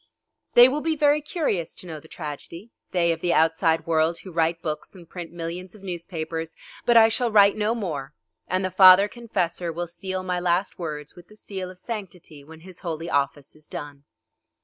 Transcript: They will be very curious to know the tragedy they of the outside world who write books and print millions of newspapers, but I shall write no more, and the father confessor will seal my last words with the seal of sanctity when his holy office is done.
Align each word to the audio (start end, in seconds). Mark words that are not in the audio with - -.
They 0.55 0.67
will 0.67 0.81
be 0.81 0.95
very 0.95 1.21
curious 1.21 1.75
to 1.75 1.85
know 1.85 1.99
the 1.99 2.07
tragedy 2.07 2.71
they 2.89 3.11
of 3.11 3.21
the 3.21 3.33
outside 3.35 3.85
world 3.85 4.17
who 4.17 4.31
write 4.31 4.59
books 4.63 4.95
and 4.95 5.07
print 5.07 5.31
millions 5.31 5.75
of 5.75 5.83
newspapers, 5.83 6.55
but 6.87 6.97
I 6.97 7.07
shall 7.07 7.29
write 7.31 7.55
no 7.55 7.75
more, 7.75 8.15
and 8.47 8.65
the 8.65 8.71
father 8.71 9.07
confessor 9.07 9.71
will 9.71 9.85
seal 9.85 10.23
my 10.23 10.39
last 10.39 10.79
words 10.79 11.13
with 11.13 11.27
the 11.27 11.35
seal 11.37 11.69
of 11.69 11.77
sanctity 11.77 12.43
when 12.43 12.61
his 12.61 12.79
holy 12.79 13.11
office 13.11 13.55
is 13.55 13.67
done. 13.67 14.05